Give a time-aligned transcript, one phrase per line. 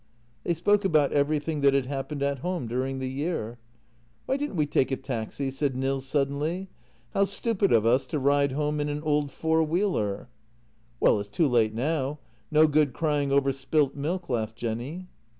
[0.43, 3.59] They spoke about everything that had happened at home during the year."
[4.25, 6.69] Why didn't we take a taxi?" said Nils suddenly."
[7.13, 10.21] How stupid of us to ride home in an old four wheeler!"
[11.01, 12.17] JENNY 125" Well, it's too late now;
[12.49, 15.07] no good crying over spilt milk," laughed Jenny.